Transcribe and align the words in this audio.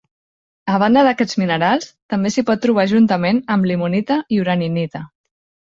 A 0.77 0.79
banda 0.83 1.03
d'aquests 1.07 1.37
minerals, 1.41 1.91
també 2.15 2.33
s'hi 2.37 2.45
pot 2.49 2.65
trobar 2.65 2.87
juntament 2.95 3.45
amb 3.57 3.71
limonita 3.73 4.21
i 4.39 4.43
uraninita. 4.49 5.07